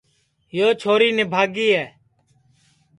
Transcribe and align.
یو 0.57 0.67
چھوری 0.81 1.09
نِبھاگی 1.17 1.69
ہے 1.77 1.85